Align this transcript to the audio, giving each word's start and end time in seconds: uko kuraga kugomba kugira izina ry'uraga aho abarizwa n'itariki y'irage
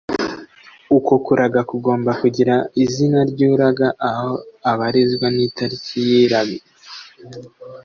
uko 0.97 1.13
kuraga 1.25 1.59
kugomba 1.69 2.11
kugira 2.21 2.55
izina 2.83 3.19
ry'uraga 3.31 3.87
aho 4.09 4.31
abarizwa 4.71 5.27
n'itariki 5.35 5.97
y'irage 6.07 6.59